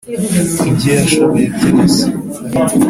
[0.69, 2.01] ibyo yashoboye byose.